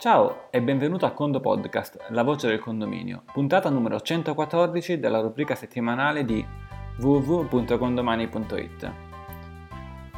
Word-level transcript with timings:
Ciao 0.00 0.46
e 0.48 0.62
benvenuto 0.62 1.04
a 1.04 1.10
Condo 1.10 1.40
Podcast, 1.40 2.06
la 2.08 2.22
voce 2.22 2.48
del 2.48 2.58
condominio, 2.58 3.24
puntata 3.34 3.68
numero 3.68 4.00
114 4.00 4.98
della 4.98 5.20
rubrica 5.20 5.54
settimanale 5.54 6.24
di 6.24 6.42
www.condomani.it. 7.00 8.92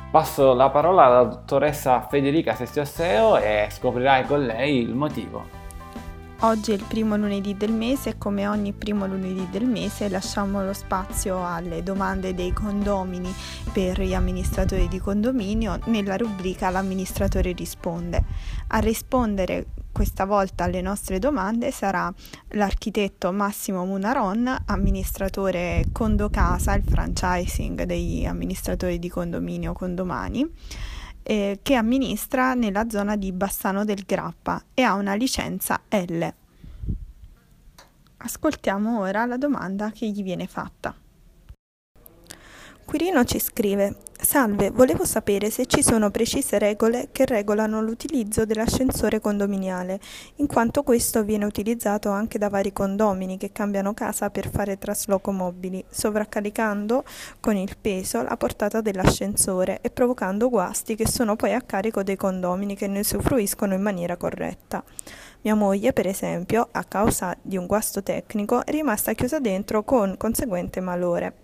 Passo 0.09 0.55
la 0.55 0.71
parola 0.71 1.07
alla 1.07 1.25
dottoressa 1.25 2.03
Federica 2.03 2.55
Sestiosseo 2.55 3.37
e 3.39 3.67
scoprirai 3.73 4.25
con 4.25 4.45
lei 4.45 4.79
il 4.79 4.95
motivo. 4.95 5.62
Oggi 6.45 6.73
è 6.73 6.75
il 6.75 6.83
primo 6.89 7.17
lunedì 7.17 7.57
del 7.57 7.71
mese 7.71 8.11
e 8.11 8.19
come 8.19 8.49
ogni 8.49 8.73
primo 8.73 9.07
lunedì 9.07 9.47
del 9.53 9.65
mese 9.65 10.09
lasciamo 10.09 10.65
lo 10.65 10.73
spazio 10.73 11.47
alle 11.47 11.85
domande 11.85 12.35
dei 12.35 12.53
condomini 12.53 13.33
per 13.73 14.01
gli 14.01 14.13
amministratori 14.13 14.89
di 14.89 14.99
condominio 14.99 15.79
nella 15.85 16.17
rubrica 16.17 16.69
L'amministratore 16.69 17.53
risponde. 17.53 18.25
A 18.69 18.79
rispondere 18.79 19.67
questa 19.93 20.25
volta 20.25 20.65
alle 20.65 20.81
nostre 20.81 21.21
domande 21.21 21.71
sarà 21.71 22.13
l'architetto 22.49 23.31
Massimo 23.31 23.85
Munaron, 23.85 24.65
amministratore 24.67 25.85
Condo 25.93 26.29
Casa, 26.29 26.75
il 26.75 26.83
franchising 26.83 27.85
degli 27.85 28.25
amministratori 28.25 28.99
di 28.99 29.09
condominio 29.09 29.75
Condomani 29.75 30.51
eh, 31.23 31.61
che 31.63 31.75
amministra 31.75 32.55
nella 32.55 32.89
zona 32.89 33.17
di 33.17 33.33
Bassano 33.33 33.85
del 33.85 34.05
Grappa 34.07 34.63
e 34.75 34.83
ha 34.83 34.95
una 34.95 35.15
licenza 35.15 35.81
L. 35.89 36.27
Ascoltiamo 38.19 39.01
ora 39.01 39.27
la 39.27 39.37
domanda 39.37 39.91
che 39.91 40.09
gli 40.09 40.23
viene 40.23 40.47
fatta. 40.47 40.95
Quirino 42.85 43.25
ci 43.25 43.39
scrive: 43.41 43.97
Salve, 44.33 44.71
volevo 44.71 45.05
sapere 45.05 45.51
se 45.51 45.67
ci 45.67 45.83
sono 45.83 46.11
precise 46.11 46.59
regole 46.59 47.11
che 47.13 47.27
regolano 47.27 47.83
l'utilizzo 47.83 48.47
dell'ascensore 48.47 49.21
condominiale, 49.21 50.01
in 50.37 50.47
quanto 50.47 50.83
questo 50.83 51.23
viene 51.23 51.45
utilizzato 51.45 52.09
anche 52.09 52.39
da 52.39 52.49
vari 52.49 52.73
condomini 52.73 53.37
che 53.37 53.53
cambiano 53.53 53.93
casa 53.93 54.31
per 54.31 54.49
fare 54.49 54.79
trasloco 54.79 55.33
mobili, 55.33 55.85
sovraccaricando 55.87 57.05
con 57.41 57.57
il 57.57 57.77
peso 57.79 58.23
la 58.23 58.39
portata 58.39 58.81
dell'ascensore 58.81 59.81
e 59.83 59.91
provocando 59.91 60.49
guasti 60.49 60.95
che 60.95 61.07
sono 61.07 61.37
poi 61.37 61.53
a 61.53 61.61
carico 61.61 62.03
dei 62.03 62.17
condomini 62.17 62.75
che 62.75 62.87
ne 62.87 63.01
usufruiscono 63.01 63.75
in 63.75 63.83
maniera 63.83 64.17
corretta. 64.17 64.83
Mia 65.43 65.55
moglie, 65.55 65.93
per 65.93 66.07
esempio, 66.07 66.69
a 66.73 66.85
causa 66.85 67.37
di 67.43 67.59
un 67.59 67.67
guasto 67.67 68.03
tecnico, 68.03 68.65
è 68.65 68.71
rimasta 68.71 69.13
chiusa 69.13 69.41
dentro 69.41 69.83
con 69.83 70.17
conseguente 70.17 70.81
malore. 70.81 71.35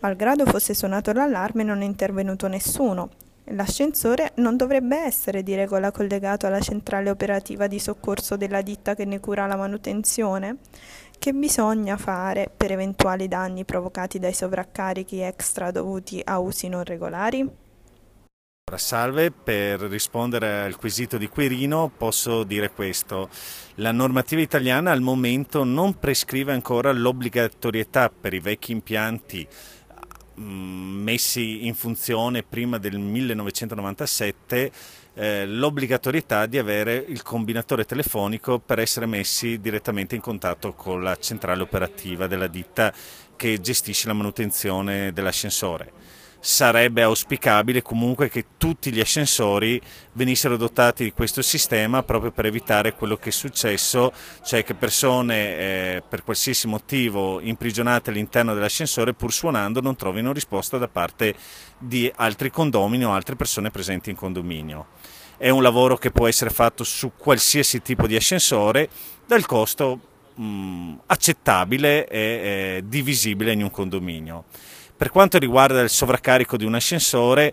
Malgrado 0.00 0.44
fosse 0.46 0.74
suonato 0.74 1.12
l'allarme 1.12 1.62
non 1.62 1.82
è 1.82 1.84
intervenuto 1.84 2.48
nessuno. 2.48 3.10
L'ascensore 3.50 4.32
non 4.36 4.56
dovrebbe 4.56 4.96
essere 4.96 5.44
di 5.44 5.54
regola 5.54 5.92
collegato 5.92 6.46
alla 6.46 6.60
centrale 6.60 7.10
operativa 7.10 7.68
di 7.68 7.78
soccorso 7.78 8.36
della 8.36 8.60
ditta 8.60 8.94
che 8.94 9.04
ne 9.04 9.20
cura 9.20 9.46
la 9.46 9.56
manutenzione? 9.56 10.56
Che 11.16 11.32
bisogna 11.32 11.96
fare 11.96 12.50
per 12.54 12.72
eventuali 12.72 13.28
danni 13.28 13.64
provocati 13.64 14.18
dai 14.18 14.32
sovraccarichi 14.32 15.20
extra 15.20 15.70
dovuti 15.70 16.20
a 16.24 16.40
usi 16.40 16.68
non 16.68 16.84
regolari? 16.84 17.65
Salve, 18.74 19.30
per 19.30 19.78
rispondere 19.82 20.62
al 20.62 20.74
quesito 20.74 21.18
di 21.18 21.28
Quirino 21.28 21.88
posso 21.96 22.42
dire 22.42 22.72
questo. 22.72 23.28
La 23.76 23.92
normativa 23.92 24.40
italiana 24.40 24.90
al 24.90 25.00
momento 25.00 25.62
non 25.62 25.98
prescrive 26.00 26.52
ancora 26.52 26.90
l'obbligatorietà 26.92 28.10
per 28.10 28.34
i 28.34 28.40
vecchi 28.40 28.72
impianti 28.72 29.46
Mm, 30.38 31.02
messi 31.02 31.64
in 31.66 31.74
funzione 31.74 32.42
prima 32.42 32.76
del 32.76 32.98
1997 32.98 34.70
eh, 35.14 35.46
l'obbligatorietà 35.46 36.44
di 36.44 36.58
avere 36.58 36.94
il 36.94 37.22
combinatore 37.22 37.86
telefonico 37.86 38.58
per 38.58 38.78
essere 38.78 39.06
messi 39.06 39.58
direttamente 39.62 40.14
in 40.14 40.20
contatto 40.20 40.74
con 40.74 41.02
la 41.02 41.16
centrale 41.16 41.62
operativa 41.62 42.26
della 42.26 42.48
ditta 42.48 42.92
che 43.34 43.58
gestisce 43.62 44.08
la 44.08 44.12
manutenzione 44.12 45.10
dell'ascensore 45.14 45.90
sarebbe 46.40 47.02
auspicabile 47.02 47.82
comunque 47.82 48.28
che 48.28 48.44
tutti 48.56 48.92
gli 48.92 49.00
ascensori 49.00 49.80
venissero 50.12 50.56
dotati 50.56 51.04
di 51.04 51.12
questo 51.12 51.42
sistema 51.42 52.02
proprio 52.02 52.30
per 52.30 52.46
evitare 52.46 52.94
quello 52.94 53.16
che 53.16 53.30
è 53.30 53.32
successo, 53.32 54.12
cioè 54.44 54.62
che 54.64 54.74
persone 54.74 55.58
eh, 55.58 56.02
per 56.08 56.22
qualsiasi 56.24 56.66
motivo 56.66 57.40
imprigionate 57.40 58.10
all'interno 58.10 58.54
dell'ascensore 58.54 59.14
pur 59.14 59.32
suonando 59.32 59.80
non 59.80 59.96
trovino 59.96 60.32
risposta 60.32 60.78
da 60.78 60.88
parte 60.88 61.34
di 61.78 62.10
altri 62.16 62.50
condomini 62.50 63.04
o 63.04 63.12
altre 63.12 63.36
persone 63.36 63.70
presenti 63.70 64.10
in 64.10 64.16
condominio. 64.16 64.86
È 65.36 65.50
un 65.50 65.62
lavoro 65.62 65.96
che 65.96 66.10
può 66.10 66.28
essere 66.28 66.50
fatto 66.50 66.82
su 66.84 67.12
qualsiasi 67.16 67.82
tipo 67.82 68.06
di 68.06 68.16
ascensore 68.16 68.88
dal 69.26 69.44
costo 69.44 70.00
mh, 70.34 71.00
accettabile 71.06 72.06
e 72.06 72.18
eh, 72.18 72.82
divisibile 72.86 73.52
in 73.52 73.62
un 73.62 73.70
condominio. 73.70 74.44
Per 74.96 75.10
quanto 75.10 75.38
riguarda 75.38 75.82
il 75.82 75.90
sovraccarico 75.90 76.56
di 76.56 76.64
un 76.64 76.74
ascensore, 76.74 77.52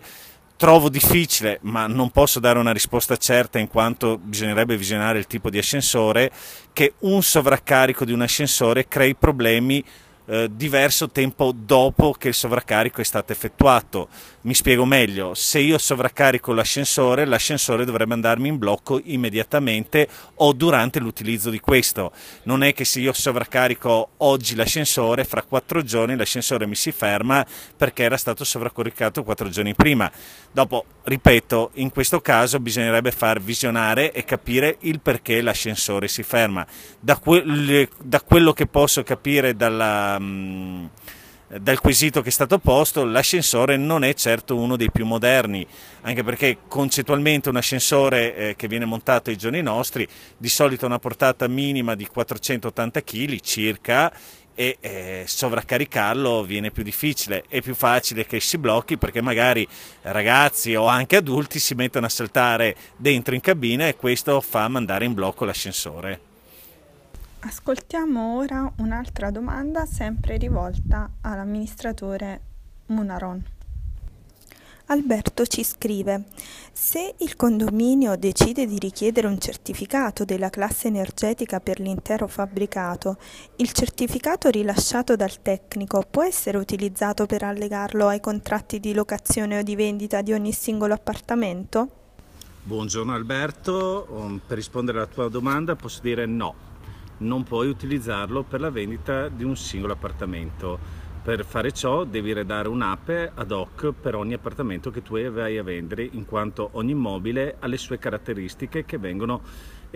trovo 0.56 0.88
difficile, 0.88 1.58
ma 1.62 1.86
non 1.86 2.10
posso 2.10 2.40
dare 2.40 2.58
una 2.58 2.72
risposta 2.72 3.18
certa 3.18 3.58
in 3.58 3.68
quanto 3.68 4.16
bisognerebbe 4.16 4.78
visionare 4.78 5.18
il 5.18 5.26
tipo 5.26 5.50
di 5.50 5.58
ascensore, 5.58 6.30
che 6.72 6.94
un 7.00 7.22
sovraccarico 7.22 8.06
di 8.06 8.12
un 8.12 8.22
ascensore 8.22 8.88
crei 8.88 9.14
problemi 9.14 9.84
eh, 10.26 10.48
diverso 10.50 11.10
tempo 11.10 11.52
dopo 11.54 12.12
che 12.12 12.28
il 12.28 12.34
sovraccarico 12.34 13.00
è 13.00 13.04
stato 13.04 13.32
effettuato. 13.32 14.08
Mi 14.42 14.54
spiego 14.54 14.84
meglio, 14.84 15.34
se 15.34 15.58
io 15.58 15.78
sovraccarico 15.78 16.52
l'ascensore, 16.52 17.24
l'ascensore 17.24 17.84
dovrebbe 17.84 18.14
andarmi 18.14 18.48
in 18.48 18.58
blocco 18.58 19.00
immediatamente 19.04 20.06
o 20.36 20.52
durante 20.52 20.98
l'utilizzo 20.98 21.50
di 21.50 21.60
questo. 21.60 22.12
Non 22.44 22.62
è 22.62 22.74
che 22.74 22.84
se 22.84 23.00
io 23.00 23.12
sovraccarico 23.12 24.10
oggi 24.18 24.54
l'ascensore, 24.54 25.24
fra 25.24 25.42
quattro 25.42 25.82
giorni 25.82 26.16
l'ascensore 26.16 26.66
mi 26.66 26.74
si 26.74 26.92
ferma 26.92 27.44
perché 27.76 28.02
era 28.02 28.16
stato 28.16 28.44
sovraccaricato 28.44 29.24
quattro 29.24 29.48
giorni 29.48 29.74
prima. 29.74 30.10
Dopo, 30.52 30.84
ripeto, 31.04 31.70
in 31.74 31.90
questo 31.90 32.20
caso 32.20 32.60
bisognerebbe 32.60 33.10
far 33.12 33.40
visionare 33.40 34.12
e 34.12 34.24
capire 34.24 34.76
il 34.80 35.00
perché 35.00 35.40
l'ascensore 35.40 36.06
si 36.06 36.22
ferma. 36.22 36.66
Da, 37.00 37.16
que- 37.16 37.88
da 38.02 38.20
quello 38.20 38.52
che 38.52 38.66
posso 38.66 39.02
capire 39.02 39.56
dalla 39.56 40.13
Ehm, 40.16 40.90
dal 41.46 41.80
quesito 41.80 42.22
che 42.22 42.30
è 42.30 42.32
stato 42.32 42.58
posto, 42.58 43.04
l'ascensore 43.04 43.76
non 43.76 44.02
è 44.02 44.14
certo 44.14 44.56
uno 44.56 44.76
dei 44.76 44.90
più 44.90 45.04
moderni, 45.04 45.64
anche 46.00 46.24
perché 46.24 46.58
concettualmente 46.66 47.48
un 47.48 47.56
ascensore 47.56 48.34
eh, 48.34 48.56
che 48.56 48.66
viene 48.66 48.86
montato 48.86 49.30
ai 49.30 49.36
giorni 49.36 49.60
nostri 49.60 50.08
di 50.36 50.48
solito 50.48 50.84
ha 50.84 50.88
una 50.88 50.98
portata 50.98 51.46
minima 51.46 51.94
di 51.94 52.06
480 52.06 53.02
kg 53.02 53.40
circa 53.40 54.12
e 54.54 54.78
eh, 54.80 55.24
sovraccaricarlo 55.26 56.44
viene 56.44 56.70
più 56.70 56.82
difficile, 56.82 57.44
è 57.48 57.60
più 57.60 57.74
facile 57.74 58.24
che 58.24 58.40
si 58.40 58.56
blocchi 58.56 58.96
perché 58.96 59.20
magari 59.20 59.66
ragazzi 60.02 60.74
o 60.74 60.86
anche 60.86 61.16
adulti 61.16 61.58
si 61.58 61.74
mettono 61.74 62.06
a 62.06 62.08
saltare 62.08 62.74
dentro 62.96 63.34
in 63.34 63.40
cabina 63.40 63.86
e 63.86 63.96
questo 63.96 64.40
fa 64.40 64.66
mandare 64.68 65.04
in 65.04 65.14
blocco 65.14 65.44
l'ascensore. 65.44 66.32
Ascoltiamo 67.46 68.38
ora 68.38 68.72
un'altra 68.78 69.30
domanda 69.30 69.84
sempre 69.84 70.38
rivolta 70.38 71.10
all'amministratore 71.20 72.40
Munaron. 72.86 73.44
Alberto 74.86 75.44
ci 75.44 75.62
scrive: 75.62 76.24
Se 76.72 77.14
il 77.18 77.36
condominio 77.36 78.16
decide 78.16 78.64
di 78.64 78.78
richiedere 78.78 79.26
un 79.26 79.38
certificato 79.38 80.24
della 80.24 80.48
classe 80.48 80.88
energetica 80.88 81.60
per 81.60 81.80
l'intero 81.80 82.28
fabbricato, 82.28 83.18
il 83.56 83.72
certificato 83.72 84.48
rilasciato 84.48 85.14
dal 85.14 85.42
tecnico 85.42 86.02
può 86.10 86.22
essere 86.22 86.56
utilizzato 86.56 87.26
per 87.26 87.42
allegarlo 87.42 88.08
ai 88.08 88.20
contratti 88.20 88.80
di 88.80 88.94
locazione 88.94 89.58
o 89.58 89.62
di 89.62 89.76
vendita 89.76 90.22
di 90.22 90.32
ogni 90.32 90.52
singolo 90.52 90.94
appartamento? 90.94 91.88
Buongiorno 92.62 93.12
Alberto, 93.12 94.06
um, 94.08 94.40
per 94.46 94.56
rispondere 94.56 94.96
alla 94.96 95.06
tua 95.06 95.28
domanda 95.28 95.76
posso 95.76 96.00
dire 96.00 96.24
no 96.24 96.63
non 97.18 97.42
puoi 97.42 97.68
utilizzarlo 97.68 98.42
per 98.42 98.60
la 98.60 98.70
vendita 98.70 99.28
di 99.28 99.44
un 99.44 99.56
singolo 99.56 99.92
appartamento. 99.92 101.02
Per 101.24 101.44
fare 101.44 101.72
ciò 101.72 102.04
devi 102.04 102.34
redare 102.34 102.68
un'app 102.68 103.08
ad 103.34 103.50
hoc 103.50 103.92
per 103.92 104.14
ogni 104.14 104.34
appartamento 104.34 104.90
che 104.90 105.00
tu 105.00 105.18
vai 105.30 105.56
a 105.56 105.62
vendere, 105.62 106.06
in 106.12 106.26
quanto 106.26 106.68
ogni 106.72 106.90
immobile 106.90 107.56
ha 107.60 107.66
le 107.66 107.78
sue 107.78 107.98
caratteristiche 107.98 108.84
che 108.84 108.98
vengono 108.98 109.40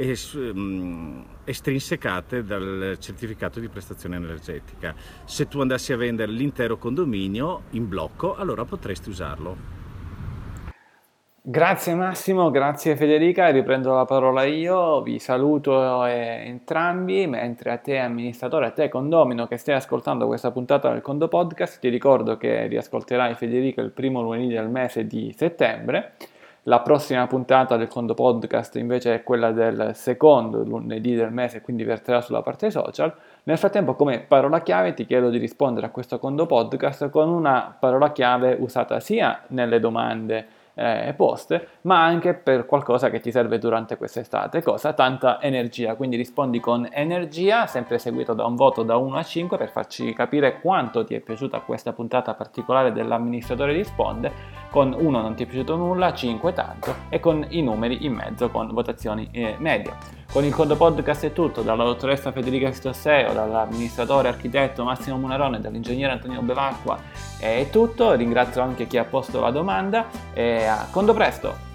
mm, 0.00 1.20
estrinsecate 1.44 2.44
dal 2.44 2.96
certificato 2.98 3.60
di 3.60 3.68
prestazione 3.68 4.16
energetica. 4.16 4.94
Se 5.26 5.46
tu 5.48 5.60
andassi 5.60 5.92
a 5.92 5.98
vendere 5.98 6.32
l'intero 6.32 6.78
condominio 6.78 7.64
in 7.70 7.86
blocco, 7.86 8.34
allora 8.34 8.64
potresti 8.64 9.10
usarlo. 9.10 9.77
Grazie 11.50 11.94
Massimo, 11.94 12.50
grazie 12.50 12.94
Federica, 12.94 13.48
riprendo 13.48 13.94
la 13.94 14.04
parola 14.04 14.44
io, 14.44 15.00
vi 15.00 15.18
saluto 15.18 16.04
eh, 16.04 16.42
entrambi, 16.44 17.26
mentre 17.26 17.70
a 17.70 17.78
te 17.78 17.96
amministratore, 17.96 18.66
a 18.66 18.70
te 18.70 18.90
condomino 18.90 19.46
che 19.46 19.56
stai 19.56 19.76
ascoltando 19.76 20.26
questa 20.26 20.50
puntata 20.50 20.92
del 20.92 21.00
Condo 21.00 21.26
Podcast, 21.26 21.80
ti 21.80 21.88
ricordo 21.88 22.36
che 22.36 22.66
riascolterai 22.66 23.34
Federica 23.34 23.80
il 23.80 23.92
primo 23.92 24.20
lunedì 24.20 24.48
del 24.48 24.68
mese 24.68 25.06
di 25.06 25.34
settembre. 25.34 26.16
La 26.64 26.80
prossima 26.80 27.26
puntata 27.26 27.78
del 27.78 27.88
Condo 27.88 28.12
Podcast 28.12 28.76
invece 28.76 29.14
è 29.14 29.22
quella 29.22 29.50
del 29.50 29.92
secondo 29.94 30.62
lunedì 30.62 31.14
del 31.14 31.32
mese, 31.32 31.62
quindi 31.62 31.82
verterà 31.82 32.20
sulla 32.20 32.42
parte 32.42 32.70
social. 32.70 33.10
Nel 33.44 33.56
frattempo, 33.56 33.94
come 33.94 34.20
parola 34.20 34.60
chiave, 34.60 34.92
ti 34.92 35.06
chiedo 35.06 35.30
di 35.30 35.38
rispondere 35.38 35.86
a 35.86 35.90
questo 35.90 36.18
Condo 36.18 36.44
Podcast 36.44 37.08
con 37.08 37.30
una 37.30 37.74
parola 37.80 38.12
chiave 38.12 38.54
usata 38.60 39.00
sia 39.00 39.44
nelle 39.46 39.80
domande 39.80 40.57
eh, 40.78 41.12
poste, 41.16 41.68
ma 41.82 42.04
anche 42.04 42.34
per 42.34 42.64
qualcosa 42.66 43.10
che 43.10 43.20
ti 43.20 43.32
serve 43.32 43.58
durante 43.58 43.96
quest'estate. 43.96 44.62
Cosa? 44.62 44.92
Tanta 44.92 45.42
energia. 45.42 45.96
Quindi 45.96 46.16
rispondi 46.16 46.60
con 46.60 46.88
energia, 46.90 47.66
sempre 47.66 47.98
seguito 47.98 48.32
da 48.32 48.46
un 48.46 48.54
voto 48.54 48.82
da 48.84 48.96
1 48.96 49.16
a 49.16 49.22
5 49.22 49.56
per 49.56 49.70
farci 49.70 50.12
capire 50.12 50.60
quanto 50.60 51.04
ti 51.04 51.14
è 51.14 51.20
piaciuta 51.20 51.60
questa 51.60 51.92
puntata 51.92 52.34
particolare 52.34 52.92
dell'amministratore 52.92 53.72
risponde. 53.72 54.56
Con 54.70 54.94
1 54.96 55.20
non 55.20 55.34
ti 55.34 55.42
è 55.42 55.46
piaciuto 55.46 55.76
nulla, 55.76 56.12
5 56.12 56.52
tanto 56.52 56.94
e 57.08 57.18
con 57.18 57.44
i 57.48 57.62
numeri 57.62 58.04
in 58.04 58.12
mezzo 58.12 58.48
con 58.50 58.68
votazioni 58.72 59.28
eh, 59.32 59.56
medie. 59.58 60.16
Con 60.30 60.44
il 60.44 60.54
Codo 60.54 60.76
Podcast 60.76 61.24
è 61.24 61.32
tutto, 61.32 61.62
dalla 61.62 61.84
dottoressa 61.84 62.32
Federica 62.32 62.70
Stosseo, 62.70 63.32
dall'amministratore 63.32 64.28
architetto 64.28 64.84
Massimo 64.84 65.16
Munarone 65.16 65.58
dall'ingegnere 65.58 66.12
Antonio 66.12 66.42
Bevacqua 66.42 66.98
è 67.38 67.68
tutto, 67.70 68.12
ringrazio 68.12 68.62
anche 68.62 68.86
chi 68.86 68.98
ha 68.98 69.04
posto 69.04 69.40
la 69.40 69.50
domanda 69.50 70.06
e 70.32 70.64
a 70.64 70.88
Condo 70.90 71.14
presto! 71.14 71.67